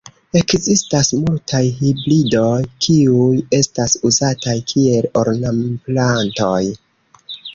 Ekzistas 0.39 1.09
multaj 1.23 1.59
hibridoj, 1.81 2.55
kiuj 2.85 3.37
estas 3.59 3.93
uzataj 4.11 4.57
kiel 4.73 5.07
ornamplantoj. 5.23 6.61